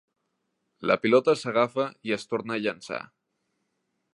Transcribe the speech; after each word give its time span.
La 0.91 0.95
pilota 1.03 1.35
s'agafa 1.41 1.85
i 2.11 2.15
es 2.17 2.25
torna 2.33 2.57
a 2.57 2.63
llançar. 2.65 3.03